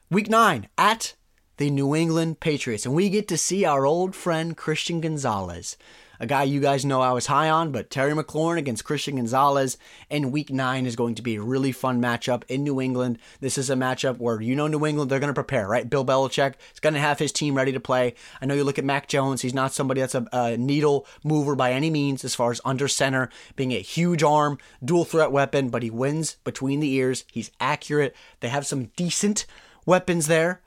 [0.10, 1.16] Week nine at
[1.58, 5.78] the New England Patriots, and we get to see our old friend Christian Gonzalez
[6.22, 9.80] a guy you guys know I was high on, but Terry McLaurin against Christian Gonzalez
[10.08, 13.18] in week nine is going to be a really fun matchup in New England.
[13.40, 15.90] This is a matchup where you know New England, they're going to prepare, right?
[15.90, 18.14] Bill Belichick is going to have his team ready to play.
[18.40, 21.56] I know you look at Mac Jones, he's not somebody that's a, a needle mover
[21.56, 25.70] by any means as far as under center, being a huge arm, dual threat weapon,
[25.70, 27.26] but he wins between the ears.
[27.32, 28.16] He's accurate.
[28.42, 29.48] They have some decent
[29.88, 30.62] weapons there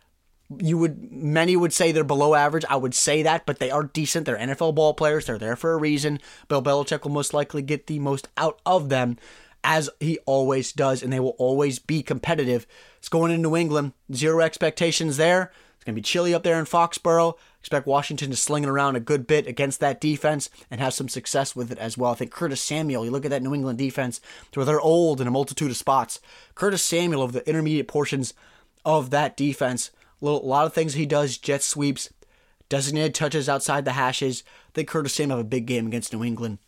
[0.59, 2.65] you would many would say they're below average.
[2.69, 4.27] I would say that, but they are decent.
[4.27, 5.27] They're NFL ball players.
[5.27, 6.21] They're there for a reason.
[6.49, 9.17] Bill Belichick will most likely get the most out of them,
[9.63, 12.67] as he always does, and they will always be competitive.
[12.99, 13.93] It's going in New England.
[14.13, 15.51] Zero expectations there.
[15.77, 17.35] It's going to be chilly up there in Foxborough.
[17.61, 21.09] Expect Washington to sling it around a good bit against that defense and have some
[21.09, 22.13] success with it as well.
[22.13, 24.21] I think Curtis Samuel, you look at that New England defense,
[24.53, 26.21] where they're old in a multitude of spots.
[26.55, 28.35] Curtis Samuel of the intermediate portions
[28.85, 29.91] of that defense
[30.25, 32.09] Little, a lot of things he does, jet sweeps,
[32.71, 34.43] designated touches outside the hashes.
[34.87, 36.61] Curtis Samuel have a big game against New England.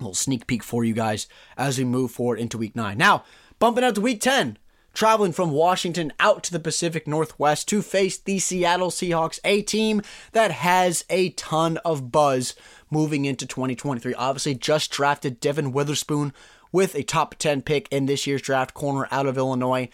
[0.00, 1.28] A little sneak peek for you guys
[1.58, 2.96] as we move forward into week nine.
[2.96, 3.24] Now,
[3.58, 4.56] bumping out to week 10,
[4.94, 10.00] traveling from Washington out to the Pacific Northwest to face the Seattle Seahawks, a team
[10.32, 12.54] that has a ton of buzz
[12.90, 14.14] moving into 2023.
[14.14, 16.32] Obviously, just drafted Devin Witherspoon
[16.72, 19.90] with a top 10 pick in this year's draft, corner out of Illinois.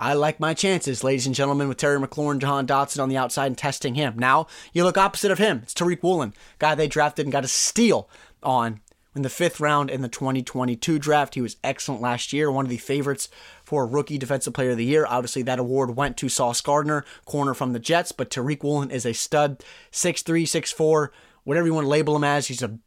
[0.00, 3.48] I like my chances, ladies and gentlemen, with Terry McLaurin, Jahan Dotson on the outside
[3.48, 4.18] and testing him.
[4.18, 5.60] Now, you look opposite of him.
[5.62, 8.08] It's Tariq Woolen, guy they drafted and got a steal
[8.42, 8.80] on
[9.14, 11.34] in the fifth round in the 2022 draft.
[11.34, 13.28] He was excellent last year, one of the favorites
[13.62, 15.04] for Rookie Defensive Player of the Year.
[15.06, 19.04] Obviously, that award went to Sauce Gardner, corner from the Jets, but Tariq Woolen is
[19.04, 21.08] a stud, 6'3, 6'4,
[21.44, 22.46] whatever you want to label him as.
[22.46, 22.78] He's a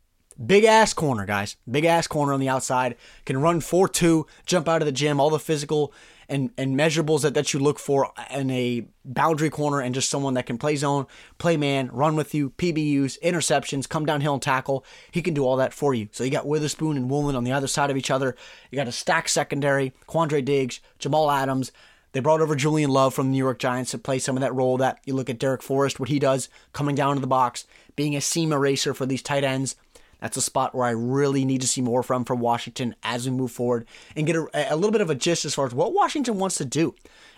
[0.43, 1.57] Big ass corner, guys.
[1.69, 2.95] Big ass corner on the outside.
[3.25, 5.93] Can run 4 2, jump out of the gym, all the physical
[6.29, 10.33] and, and measurables that, that you look for in a boundary corner and just someone
[10.35, 11.05] that can play zone,
[11.37, 14.85] play man, run with you, PBUs, interceptions, come downhill and tackle.
[15.11, 16.09] He can do all that for you.
[16.11, 18.35] So you got Witherspoon and Woolen on the other side of each other.
[18.71, 21.71] You got a stack secondary, Quandre Diggs, Jamal Adams.
[22.13, 24.53] They brought over Julian Love from the New York Giants to play some of that
[24.53, 27.65] role that you look at Darrick Forrest, what he does coming down to the box,
[27.95, 29.75] being a seam eraser for these tight ends.
[30.23, 33.35] That's a spot where I really need to see more from from Washington as we
[33.35, 35.93] move forward and get a, a little bit of a gist as far as what
[35.93, 36.95] Washington wants to do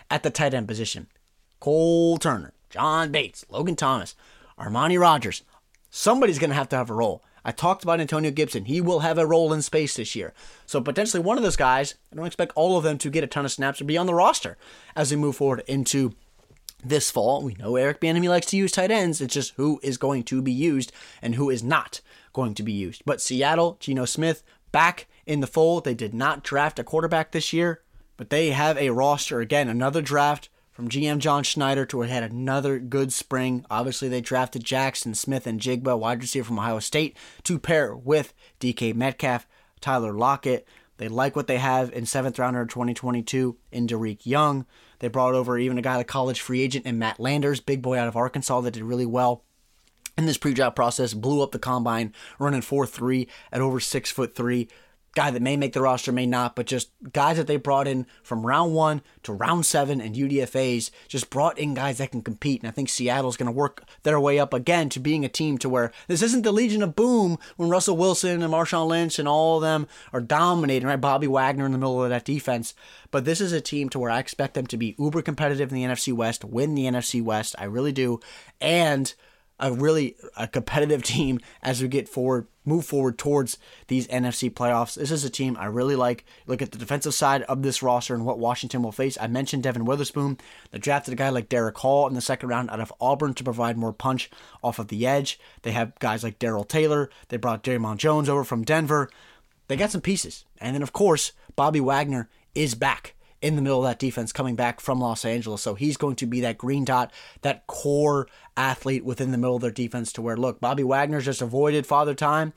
[0.08, 1.08] at the tight end position.
[1.58, 4.14] Cole Turner, John Bates, Logan Thomas,
[4.56, 5.42] Armani Rogers.
[5.90, 7.24] Somebody's going to have to have a role.
[7.44, 8.66] I talked about Antonio Gibson.
[8.66, 10.32] He will have a role in space this year.
[10.64, 13.26] So potentially one of those guys, I don't expect all of them to get a
[13.26, 14.56] ton of snaps or be on the roster
[14.94, 16.14] as we move forward into
[16.84, 17.42] this fall.
[17.42, 19.20] We know Eric Bieniemy likes to use tight ends.
[19.20, 22.00] It's just who is going to be used and who is not
[22.36, 23.02] going to be used.
[23.06, 25.84] But Seattle, Geno Smith, back in the fold.
[25.84, 27.80] They did not draft a quarterback this year,
[28.18, 32.78] but they have a roster again, another draft from GM John Schneider to had another
[32.78, 33.64] good spring.
[33.70, 39.46] Obviously, they drafted Jackson Smith-Njigba, wide receiver from Ohio State, to pair with DK Metcalf,
[39.80, 40.68] Tyler Lockett.
[40.98, 44.66] They like what they have in seventh rounder 2022 in Dareke Young.
[44.98, 47.98] They brought over even a guy like college free agent and Matt Landers, big boy
[47.98, 49.42] out of Arkansas that did really well
[50.16, 54.68] in this pre-draft process, blew up the combine, running 4-3 at over six foot three.
[55.14, 58.04] Guy that may make the roster, may not, but just guys that they brought in
[58.22, 62.60] from round one to round seven and UDFAs just brought in guys that can compete.
[62.60, 65.56] And I think Seattle's going to work their way up again to being a team
[65.58, 69.26] to where this isn't the Legion of Boom when Russell Wilson and Marshawn Lynch and
[69.26, 71.00] all of them are dominating, right?
[71.00, 72.74] Bobby Wagner in the middle of that defense.
[73.10, 75.76] But this is a team to where I expect them to be uber competitive in
[75.76, 77.54] the NFC West, win the NFC West.
[77.58, 78.20] I really do.
[78.60, 79.14] And
[79.58, 84.94] a really a competitive team as we get forward, move forward towards these NFC playoffs.
[84.94, 86.24] This is a team I really like.
[86.46, 89.16] Look at the defensive side of this roster and what Washington will face.
[89.20, 90.38] I mentioned Devin Witherspoon.
[90.70, 93.44] They drafted a guy like Derick Hall in the second round out of Auburn to
[93.44, 94.30] provide more punch
[94.62, 95.38] off of the edge.
[95.62, 97.10] They have guys like Darrell Taylor.
[97.28, 99.10] They brought Dre'Mont Jones over from Denver.
[99.68, 100.44] They got some pieces.
[100.60, 104.56] And then, of course, Bobby Wagner is back in the middle of that defense coming
[104.56, 105.62] back from Los Angeles.
[105.62, 109.62] So he's going to be that green dot, that core athlete within the middle of
[109.62, 112.52] their defense to where, look, Bobby Wagner's just avoided father time.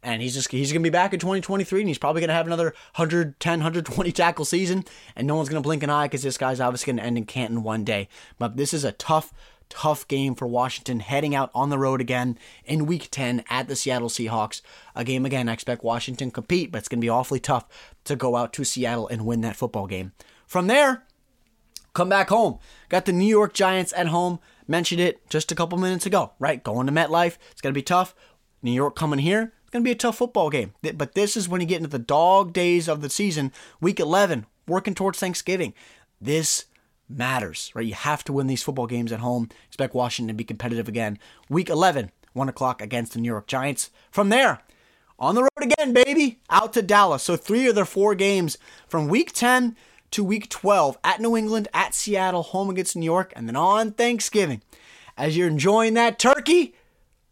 [0.00, 2.34] And he's just he's going to be back in 2023 and he's probably going to
[2.34, 4.84] have another 110, 120 tackle season
[5.16, 7.18] and no one's going to blink an eye cuz this guy's obviously going to end
[7.18, 8.08] in Canton one day.
[8.38, 9.32] But this is a tough
[9.68, 13.76] tough game for Washington heading out on the road again in week 10 at the
[13.76, 14.62] Seattle Seahawks.
[14.94, 17.66] A game again I expect Washington compete, but it's going to be awfully tough
[18.04, 20.12] to go out to Seattle and win that football game.
[20.46, 21.04] From there,
[21.94, 22.58] come back home.
[22.88, 24.38] Got the New York Giants at home.
[24.66, 26.62] Mentioned it just a couple minutes ago, right?
[26.62, 27.36] Going to MetLife.
[27.50, 28.14] It's going to be tough.
[28.62, 29.52] New York coming here.
[29.62, 30.74] It's going to be a tough football game.
[30.82, 34.46] But this is when you get into the dog days of the season, week 11,
[34.66, 35.74] working towards Thanksgiving.
[36.20, 36.66] This
[37.08, 37.86] matters, right?
[37.86, 39.48] You have to win these football games at home.
[39.66, 41.18] Expect Washington to be competitive again.
[41.48, 43.90] Week 11, 1 o'clock against the New York Giants.
[44.10, 44.60] From there,
[45.18, 47.22] on the road again, baby, out to Dallas.
[47.24, 49.76] So three of their four games from week 10
[50.12, 53.92] to week 12 at New England, at Seattle, home against New York, and then on
[53.92, 54.62] Thanksgiving.
[55.16, 56.74] As you're enjoying that turkey,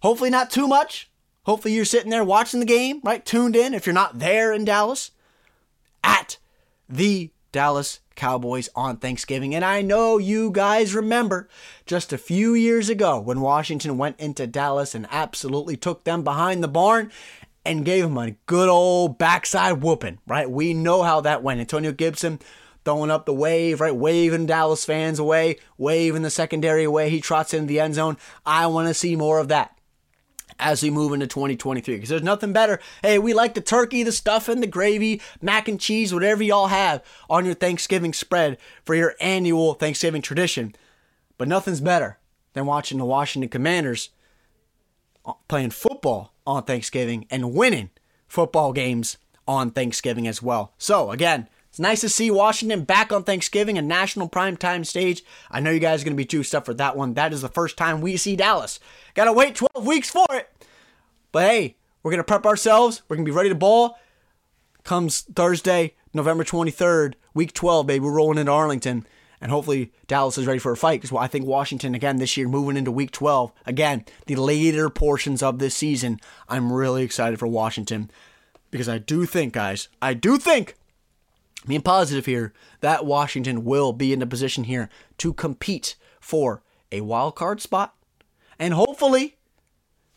[0.00, 1.10] hopefully not too much.
[1.44, 3.24] Hopefully you're sitting there watching the game, right?
[3.24, 5.12] Tuned in if you're not there in Dallas.
[6.02, 6.38] At
[6.88, 9.54] the Dallas Cowboys on Thanksgiving.
[9.54, 11.48] And I know you guys remember
[11.84, 16.62] just a few years ago when Washington went into Dallas and absolutely took them behind
[16.62, 17.12] the barn
[17.64, 20.50] and gave them a good old backside whooping, right?
[20.50, 21.60] We know how that went.
[21.60, 22.40] Antonio Gibson
[22.84, 23.94] throwing up the wave, right?
[23.94, 27.10] Waving Dallas fans away, waving the secondary away.
[27.10, 28.16] He trots into the end zone.
[28.46, 29.75] I want to see more of that
[30.58, 32.80] as we move into 2023 because there's nothing better.
[33.02, 37.02] Hey, we like the turkey, the stuffing, the gravy, mac and cheese, whatever y'all have
[37.28, 40.74] on your Thanksgiving spread for your annual Thanksgiving tradition.
[41.38, 42.18] But nothing's better
[42.54, 44.10] than watching the Washington Commanders
[45.24, 47.90] uh, playing football on Thanksgiving and winning
[48.26, 50.72] football games on Thanksgiving as well.
[50.78, 55.22] So, again, it's nice to see Washington back on Thanksgiving, a national primetime stage.
[55.50, 57.12] I know you guys are going to be juiced up for that one.
[57.12, 58.80] That is the first time we see Dallas.
[59.12, 60.50] Got to wait 12 weeks for it.
[61.32, 63.02] But hey, we're going to prep ourselves.
[63.06, 63.98] We're going to be ready to ball.
[64.84, 68.02] Comes Thursday, November 23rd, week 12, baby.
[68.02, 69.06] We're rolling into Arlington.
[69.42, 72.48] And hopefully Dallas is ready for a fight because I think Washington, again, this year,
[72.48, 77.46] moving into week 12, again, the later portions of this season, I'm really excited for
[77.46, 78.10] Washington
[78.70, 80.74] because I do think, guys, I do think
[81.66, 84.88] being positive here, that Washington will be in a position here
[85.18, 87.94] to compete for a wild card spot
[88.58, 89.36] and hopefully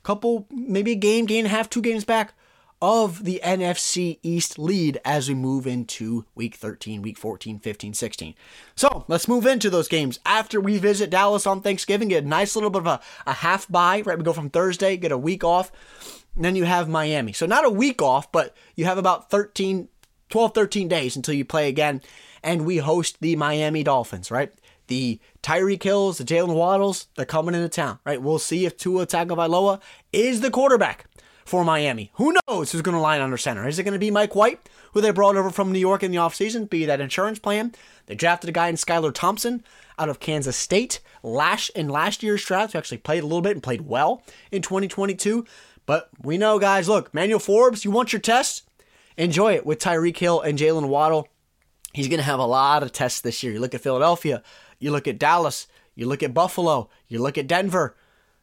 [0.02, 2.34] a couple, maybe a game, game and a half, two games back
[2.82, 8.36] of the NFC East lead as we move into week 13, week 14, 15, 16.
[8.75, 10.19] So let's move into those games.
[10.25, 13.67] After we visit Dallas on Thanksgiving, get a nice little bit of a, a half
[13.67, 14.17] bye, right?
[14.17, 15.71] We go from Thursday, get a week off.
[16.38, 17.34] then you have Miami.
[17.34, 19.89] So not a week off, but you have about 13,
[20.30, 22.02] 12, 13 days until you play again.
[22.44, 24.52] And we host the Miami Dolphins, right?
[24.88, 28.22] The Tyreek Hills, the Jalen Waddles, they're coming into town, right?
[28.22, 31.06] We'll see if Tua Tagovailoa is the quarterback
[31.46, 32.12] for Miami.
[32.15, 33.68] Who knows who's going to line under center?
[33.68, 36.12] Is it going to be Mike White, who they brought over from New York in
[36.12, 37.74] the offseason, be that insurance plan?
[38.06, 39.63] They drafted a guy in Skylar Thompson
[39.98, 43.54] out of Kansas State last in last year's draft, who actually played a little bit
[43.54, 45.46] and played well in 2022.
[45.86, 48.68] But we know, guys, look, Manuel Forbes, you want your test?
[49.19, 51.27] Enjoy it with Tyreek Hill and Jalen Waddle.
[51.93, 53.51] He's going to have a lot of tests this year.
[53.51, 54.41] You look at Philadelphia,
[54.79, 57.97] you look at Dallas, you look at Buffalo, you look at Denver,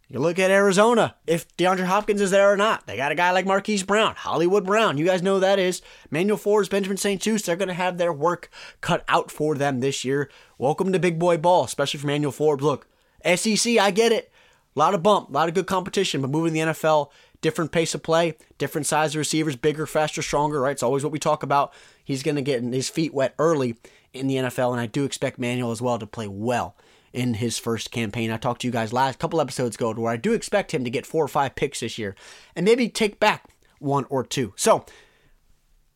[0.07, 1.17] you look at Arizona.
[1.27, 4.67] If DeAndre Hopkins is there or not, they got a guy like Marquise Brown, Hollywood
[4.67, 4.99] Brown.
[4.99, 5.81] You guys know who that is.
[6.11, 7.47] Manuel Forbes, Benjamin St-Juste.
[7.47, 8.51] They're going to have their work
[8.83, 10.31] cut out for them this year.
[10.59, 12.63] Welcome to big boy ball, especially for Manuel Forbes.
[12.63, 12.87] Look,
[13.25, 14.31] SEC, I get it.
[14.75, 17.09] A lot of bump, a lot of good competition, but moving the NFL,
[17.47, 20.73] different pace of play, different size of receivers, bigger, faster, stronger, right?
[20.73, 21.73] It's always what we talk about.
[22.03, 23.77] He's going to get his feet wet early
[24.13, 26.75] in the NFL, and I do expect Manuel as well to play well
[27.13, 28.33] in his first campaign.
[28.33, 30.91] I talked to you guys last couple episodes ago where I do expect him to
[30.91, 32.17] get four or five picks this year
[32.57, 33.45] and maybe take back
[33.79, 34.53] one or two.
[34.57, 34.85] So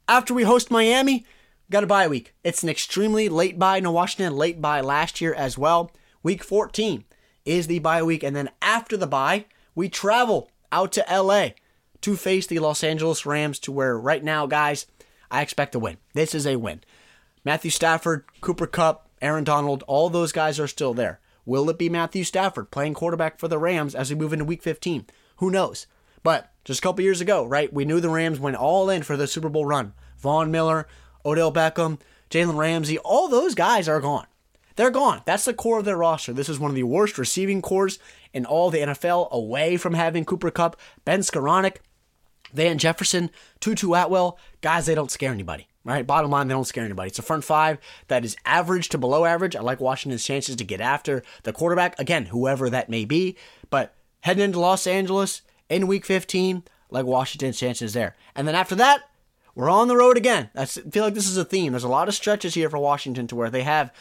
[0.09, 1.27] after we host Miami,
[1.69, 2.33] got a bye week.
[2.45, 3.81] It's an extremely late bye.
[3.81, 5.91] No Washington late bye last year as well.
[6.23, 7.03] Week 14
[7.45, 11.51] is the bye week, and then after the bye, we travel out to LA
[12.03, 14.87] to face the Los Angeles Rams, to where right now, guys,
[15.31, 15.99] I expect a win.
[16.15, 16.81] This is a win.
[17.45, 21.21] Matthew Stafford, Cooper Kupp, Aaron Donald, all those guys are still there.
[21.45, 24.63] Will it be Matthew Stafford playing quarterback for the Rams as we move into week
[24.63, 25.07] 15?
[25.37, 25.87] Who knows?
[26.23, 29.17] But just a couple years ago, right, we knew the Rams went all in for
[29.17, 29.95] the Super Bowl run.
[30.19, 30.87] Von Miller,
[31.25, 31.99] Odell Beckham,
[32.31, 34.27] Jalen Ramsey, all those guys are gone.
[34.77, 35.23] They're gone.
[35.25, 36.33] That's the core of their roster.
[36.33, 37.99] This is one of the worst receiving cores
[38.33, 41.77] in all the NFL away from having Cooper Kupp, Ben Skowronek,
[42.53, 44.39] Van Jefferson, Tutu Atwell.
[44.61, 45.67] Guys, they don't scare anybody.
[45.83, 46.07] Right?
[46.07, 47.09] Bottom line, they don't scare anybody.
[47.09, 49.57] It's a front five that is average to below average.
[49.57, 51.99] I like Washington's chances to get after the quarterback.
[51.99, 53.37] Again, whoever that may be.
[53.71, 55.41] But heading into Los Angeles
[55.71, 58.15] in week 15, like Washington's chances there.
[58.35, 59.09] And then after that,
[59.55, 60.51] we're on the road again.
[60.55, 61.73] I feel like this is a theme.
[61.73, 63.93] There's a lot of stretches here for Washington to where they have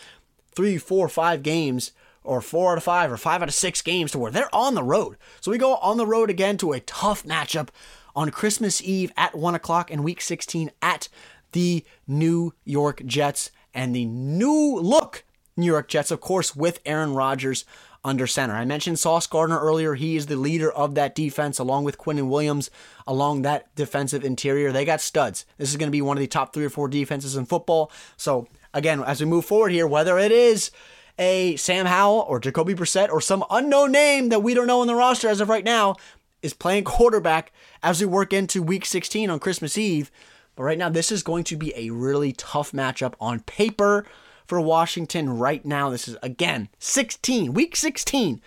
[0.54, 1.92] three, four, five games,
[2.30, 4.76] or four out of five, or five out of six games to where they're on
[4.76, 5.18] the road.
[5.42, 7.70] So we go on the road again to a tough matchup
[8.16, 11.10] on Christmas Eve at 1 o'clock in week 16 at
[11.54, 15.24] the New York Jets and the new look
[15.58, 17.66] New York Jets, of course, with Aaron Rodgers
[18.04, 18.54] under center.
[18.54, 19.96] I mentioned Sauce Gardner earlier.
[19.96, 22.70] He is the leader of that defense, along with Quinnen Williams,
[23.08, 24.72] along that defensive interior.
[24.72, 25.46] They got studs.
[25.58, 27.92] This is going to be one of the top three or four defenses in football.
[28.16, 30.72] So, again, as we move forward here, whether it is
[31.20, 34.88] a Sam Howell or Jacoby Brissett or some unknown name that we don't know in
[34.88, 35.96] the roster as of right now
[36.42, 37.52] is playing quarterback
[37.84, 40.10] as we work into week 16 on Christmas Eve.
[40.56, 44.06] But right now, this is going to be a really tough matchup on paper
[44.48, 45.90] for Washington right now.
[45.90, 48.42] This is, again, 16, week 16.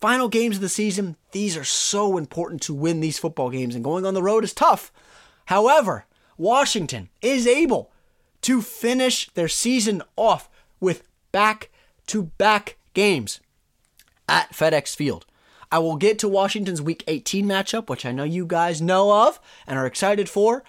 [0.00, 1.16] Final games of the season.
[1.30, 4.52] These are so important to win these football games, and going on the road is
[4.52, 4.92] tough.
[5.46, 7.92] However, Washington is able
[8.42, 10.50] to finish their season off
[10.80, 11.70] with back
[12.12, 13.40] to back games
[14.28, 15.24] at FedEx Field.
[15.70, 19.40] I will get to Washington's Week 18 matchup, which I know you guys know of
[19.66, 20.62] and are excited for.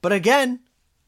[0.00, 0.60] But again,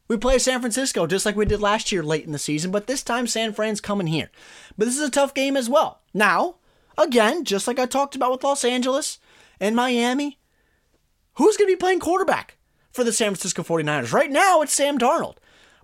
[0.07, 2.89] we play San Francisco just like we did last year late in the season, but
[2.89, 4.31] this time San Fran's coming here.
[4.77, 6.03] But this is a tough game as well.
[6.13, 6.57] Now,
[6.99, 9.19] again, just like I talked about with Los Angeles
[9.59, 10.39] and Miami,
[11.37, 12.59] who's going to be playing quarterback
[12.93, 14.13] for the San Francisco 49ers?
[14.13, 15.37] Right now, it's Sam Darnold.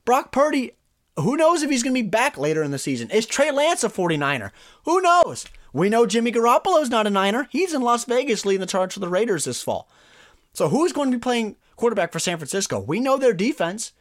[0.05, 0.73] Brock Purdy,
[1.17, 3.11] who knows if he's going to be back later in the season?
[3.11, 4.51] Is Trey Lance a 49er?
[4.85, 5.47] Who knows?
[5.73, 7.49] We know Jimmy Garoppolo's not a Niner.
[7.51, 9.89] He's in Las Vegas leading the charge for the Raiders this fall.
[10.53, 12.81] So who's going to be playing quarterback for San Francisco?
[12.81, 13.93] We know their defense.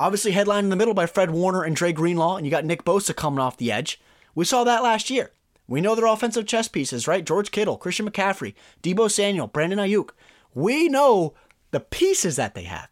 [0.00, 2.84] Obviously, headlined in the middle by Fred Warner and Dre Greenlaw, and you got Nick
[2.84, 4.00] Bosa coming off the edge.
[4.34, 5.30] We saw that last year.
[5.68, 7.24] We know their offensive chess pieces, right?
[7.24, 10.10] George Kittle, Christian McCaffrey, Deebo Samuel, Brandon Aiyuk.
[10.54, 11.34] We know
[11.70, 12.88] the pieces that they have.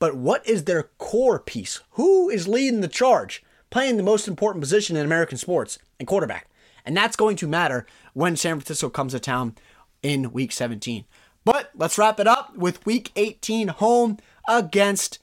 [0.00, 1.80] But what is their core piece?
[1.90, 6.48] Who is leading the charge, playing the most important position in American sports and quarterback?
[6.84, 9.54] And that's going to matter when San Francisco comes to town
[10.02, 11.04] in week 17.
[11.44, 15.18] But let's wrap it up with week 18 home against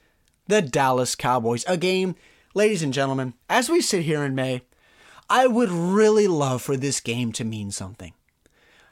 [0.48, 1.66] the Dallas Cowboys.
[1.68, 2.16] A game,
[2.54, 4.62] ladies and gentlemen, as we sit here in May,
[5.28, 8.14] I would really love for this game to mean something.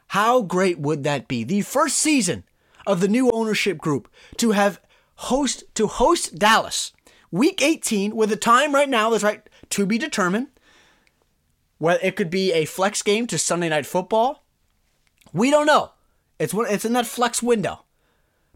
[0.10, 1.44] How great would that be?
[1.44, 2.44] The first season
[2.88, 4.80] of the new ownership group to have
[5.16, 6.94] host to host Dallas
[7.32, 10.48] week 18 with a time right now that's right to be determined.
[11.80, 14.46] Well, it could be a flex game to Sunday night football.
[15.34, 15.92] We don't know.
[16.40, 17.84] It's it's in that flex window.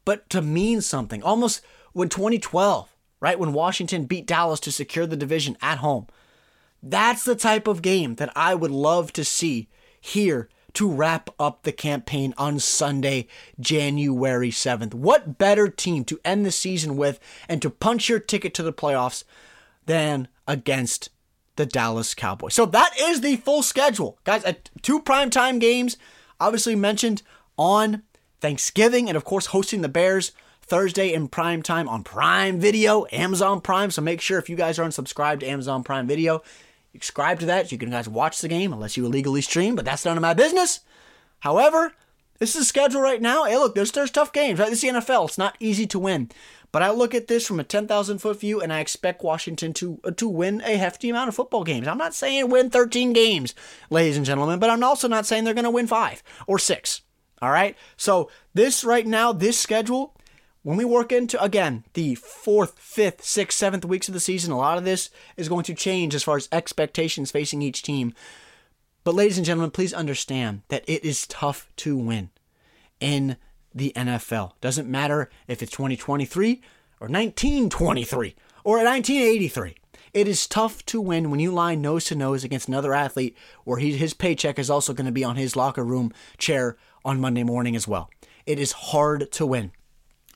[0.06, 5.18] But to mean something, almost when 2012, right, when Washington beat Dallas to secure the
[5.18, 6.08] division at home.
[6.82, 9.68] That's the type of game that I would love to see
[10.00, 13.28] here to wrap up the campaign on Sunday,
[13.60, 14.94] January 7th.
[14.94, 18.74] What better team to end the season with and to punch your ticket to the
[18.74, 19.24] playoffs
[19.86, 21.10] than against
[21.56, 22.54] the Dallas Cowboys?
[22.54, 24.20] So that is the full schedule.
[24.24, 25.98] Guys, at two primetime games,
[26.40, 27.22] obviously mentioned
[27.58, 28.04] on
[28.40, 33.60] Thanksgiving, and of course, hosting the Bears Thursday in prime time on Prime Video, Amazon
[33.60, 33.90] Prime.
[33.92, 36.44] So make sure if you guys aren't subscribed to Amazon Prime Video,
[36.94, 39.86] subscribe to that so you can guys watch the game unless you illegally stream, but
[39.86, 40.82] that's none of my business.
[41.40, 41.94] However,
[42.40, 43.44] this is a schedule right now.
[43.44, 44.70] Hey, look, there's there's tough games, right?
[44.70, 45.28] This is the NFL.
[45.28, 46.30] It's not easy to win.
[46.72, 50.00] But I look at this from a 10,000 foot view, and I expect Washington to
[50.04, 51.88] uh, to win a hefty amount of football games.
[51.88, 53.56] I'm not saying win 13 games,
[53.90, 57.02] ladies and gentlemen, but I'm also not saying they're going to win five or six.
[57.42, 57.76] All right.
[57.98, 60.16] So this right now, this schedule
[60.64, 64.58] when we work into again the fourth, fifth, sixth, seventh weeks of the season, a
[64.58, 68.14] lot of this is going to change as far as expectations facing each team.
[69.04, 72.30] But ladies and gentlemen, please understand that it is tough to win
[73.00, 73.38] in
[73.74, 74.54] the NFL.
[74.62, 76.62] Doesn't matter if it's 2023
[77.00, 79.76] or 1923 or 1983.
[80.12, 83.78] It is tough to win when you lie nose to nose against another athlete where
[83.78, 87.44] he, his paycheck is also going to be on his locker room chair on Monday
[87.44, 88.10] morning as well.
[88.46, 89.72] It is hard to win.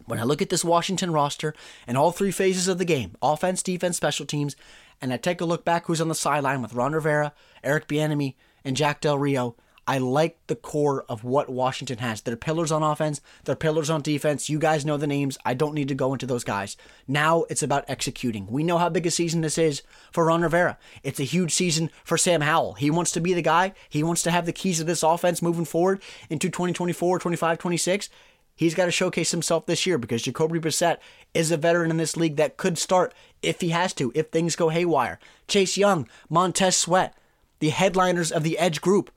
[0.05, 1.53] When I look at this Washington roster
[1.87, 4.55] and all three phases of the game offense, defense, special teams
[5.01, 8.35] and I take a look back who's on the sideline with Ron Rivera, Eric Bieniemy,
[8.63, 12.21] and Jack Del Rio, I like the core of what Washington has.
[12.21, 14.49] They're pillars on offense, they're pillars on defense.
[14.49, 15.37] You guys know the names.
[15.43, 16.77] I don't need to go into those guys.
[17.05, 18.47] Now it's about executing.
[18.47, 19.81] We know how big a season this is
[20.11, 20.77] for Ron Rivera.
[21.03, 22.75] It's a huge season for Sam Howell.
[22.75, 25.41] He wants to be the guy, he wants to have the keys of this offense
[25.41, 28.09] moving forward into 2024, 25, 26.
[28.55, 30.97] He's got to showcase himself this year because Jacoby Brissett
[31.33, 34.55] is a veteran in this league that could start if he has to, if things
[34.55, 35.19] go haywire.
[35.47, 37.15] Chase Young, Montez Sweat,
[37.59, 39.09] the headliners of the Edge group,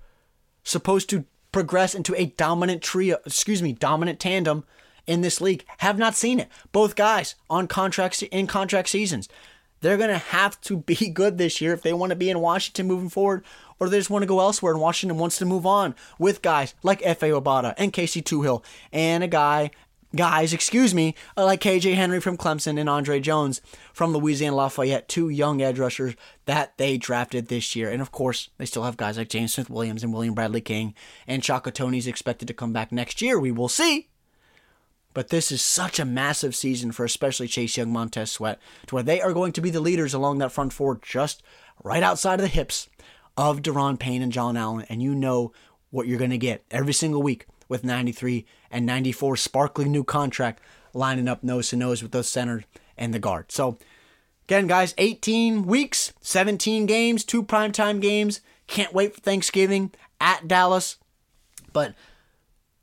[0.64, 4.64] supposed to progress into a dominant trio, excuse me, dominant tandem
[5.06, 6.48] in this league have not seen it.
[6.72, 9.28] Both guys on contracts in contract seasons.
[9.80, 12.40] They're going to have to be good this year if they want to be in
[12.40, 13.44] Washington moving forward,
[13.78, 16.74] or they just want to go elsewhere and Washington wants to move on with guys
[16.82, 19.70] like Efe Obada and Casey Toohill and a guy
[20.14, 23.60] guys, excuse me, uh, like KJ Henry from Clemson and Andre Jones
[23.92, 26.14] from Louisiana Lafayette, two young edge rushers
[26.46, 27.90] that they drafted this year.
[27.90, 30.94] And of course, they still have guys like James Smith Williams and William Bradley King,
[31.26, 33.38] and Shaka Toney's expected to come back next year.
[33.38, 34.08] We will see.
[35.14, 39.04] But this is such a massive season for especially Chase Young, Montez Sweat, to where
[39.04, 41.42] they are going to be the leaders along that front four, just
[41.82, 42.88] right outside of the hips
[43.36, 44.86] of Daron Payne and John Allen.
[44.88, 45.52] And you know
[45.90, 50.60] what you're going to get every single week with 93 and 94 sparkling new contract
[50.94, 52.64] lining up nose to nose with those center
[52.96, 53.52] and the guard.
[53.52, 53.78] So
[54.46, 58.40] again, guys, 18 weeks, 17 games, two primetime games.
[58.66, 60.96] Can't wait for Thanksgiving at Dallas.
[61.72, 61.94] But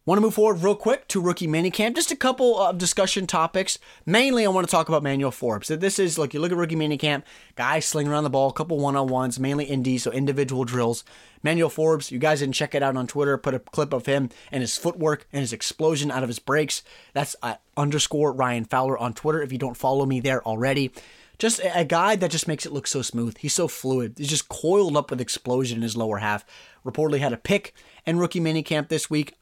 [0.06, 1.95] Want to move forward real quick to rookie minicamp?
[1.95, 3.80] Just a couple of discussion topics.
[4.06, 5.68] Mainly, I want to talk about Manuel Forbes.
[5.68, 7.24] So this is look, you look at rookie minicamp,
[7.56, 11.06] guys slinging around the ball, a couple one on ones, mainly indie, so individual drills.
[11.41, 13.38] Manuel Forbes, you guys didn't check it out on Twitter.
[13.38, 16.84] Put a clip of him and his footwork and his explosion out of his breaks.
[17.14, 19.41] That's uh, underscore Ryan Fowler on Twitter.
[19.41, 20.91] If you don't follow me there already,
[21.39, 23.38] just a guy that just makes it look so smooth.
[23.38, 24.16] He's so fluid.
[24.18, 26.45] He's just coiled up with explosion in his lower half.
[26.86, 27.74] Reportedly had a pick
[28.06, 29.36] in rookie minicamp this week.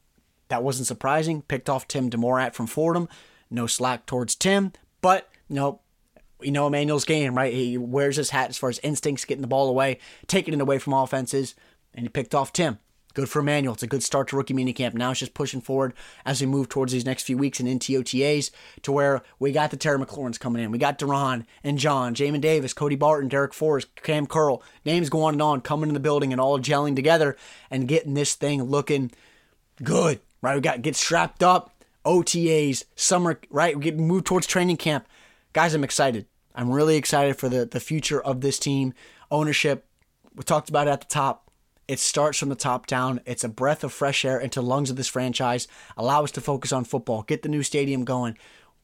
[0.52, 1.40] That wasn't surprising.
[1.40, 3.08] Picked off Tim DeMorat from Fordham.
[3.50, 5.80] No slack towards Tim, but you know,
[6.42, 7.54] you know Emmanuel's game, right?
[7.54, 10.78] He wears his hat as far as instincts, getting the ball away, taking it away
[10.78, 11.54] from offenses,
[11.94, 12.78] and he picked off Tim.
[13.14, 13.72] Good for Emmanuel.
[13.72, 14.92] It's a good start to rookie minicamp.
[14.92, 15.94] Now it's just pushing forward
[16.26, 18.50] as we move towards these next few weeks and into OTAs
[18.82, 20.70] to where we got the Terry McLaurin's coming in.
[20.70, 24.62] We got Daron and John, Jamin Davis, Cody Barton, Darrick Forrest, Cam Curl.
[24.84, 27.38] Names going on coming in the building and all gelling together
[27.70, 29.12] and getting this thing looking
[29.82, 30.56] good right?
[30.56, 31.72] We got get strapped up,
[32.04, 33.76] OTAs, summer, right?
[33.76, 35.06] We get moved towards training camp.
[35.52, 36.26] Guys, I'm excited.
[36.54, 38.92] I'm really excited for the, the future of this team.
[39.30, 39.86] Ownership,
[40.34, 41.50] we talked about it at the top.
[41.88, 43.20] It starts from the top down.
[43.26, 45.66] It's a breath of fresh air into lungs of this franchise.
[45.96, 47.22] Allow us to focus on football.
[47.22, 48.36] Get the new stadium going.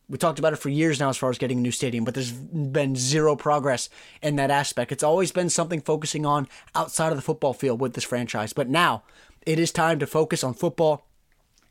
[0.09, 2.15] We talked about it for years now as far as getting a new stadium, but
[2.15, 3.91] there's been zero progress
[4.23, 4.91] in that aspect.
[4.91, 8.55] It's always been something focusing on outside of the football field with this franchise.
[8.55, 9.03] But now
[9.45, 11.08] it is time to focus on football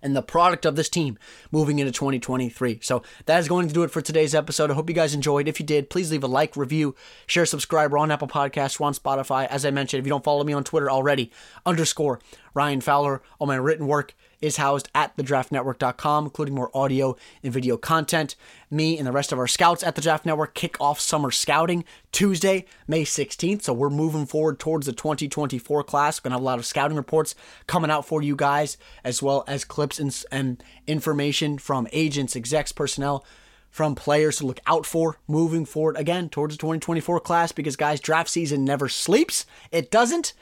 [0.07, 1.19] and the product of this team
[1.51, 2.79] moving into 2023.
[2.81, 4.71] So that is going to do it for today's episode.
[4.71, 5.49] I hope you guys enjoyed.
[5.49, 6.95] If you did, please leave a like, review,
[7.27, 7.91] share, subscribe.
[7.91, 9.47] We're on Apple Podcasts, we're on Spotify.
[9.47, 11.29] As I mentioned, if you don't follow me on Twitter already,
[11.65, 12.21] underscore
[12.53, 13.21] Ryan Fowler.
[13.37, 18.35] All my written work is housed at thedraftnetwork.com, including more audio and video content.
[18.69, 21.83] Me and the rest of our scouts at the Draft Network kick off summer scouting
[22.11, 23.63] Tuesday, May 16th.
[23.63, 26.19] So we're moving forward towards the 2024 class.
[26.19, 27.35] We're going to have a lot of scouting reports
[27.65, 32.71] coming out for you guys, as well as clips and, and information from agents, execs,
[32.71, 33.25] personnel
[33.69, 37.99] from players to look out for moving forward again towards the 2024 class because guys
[37.99, 40.33] draft season never sleeps it doesn't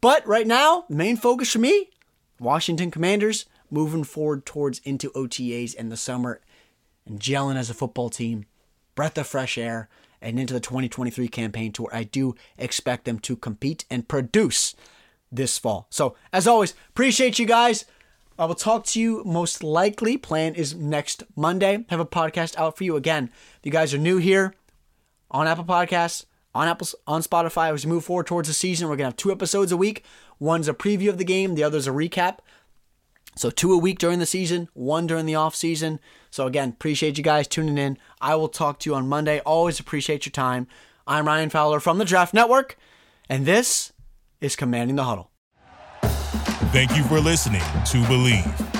[0.00, 1.88] but right now main focus for me
[2.40, 6.40] Washington Commanders moving forward towards into OTAs in the summer
[7.06, 8.46] and gelling as a football team,
[8.94, 9.88] breath of fresh air,
[10.22, 11.88] and into the 2023 campaign tour.
[11.92, 14.74] I do expect them to compete and produce
[15.30, 15.86] this fall.
[15.90, 17.84] So, as always, appreciate you guys.
[18.38, 20.16] I will talk to you most likely.
[20.16, 21.84] Plan is next Monday.
[21.90, 23.30] Have a podcast out for you again.
[23.58, 24.54] If you guys are new here
[25.30, 26.24] on Apple Podcasts,
[26.54, 28.88] on Apple on Spotify as we move forward towards the season.
[28.88, 30.04] We're gonna have two episodes a week.
[30.40, 32.38] One's a preview of the game, the other's a recap.
[33.36, 36.00] So two a week during the season, one during the off season.
[36.30, 37.98] So again, appreciate you guys tuning in.
[38.20, 39.40] I will talk to you on Monday.
[39.40, 40.66] Always appreciate your time.
[41.06, 42.76] I'm Ryan Fowler from the Draft Network,
[43.28, 43.92] and this
[44.40, 45.30] is Commanding the Huddle.
[46.72, 48.79] Thank you for listening to Bleav.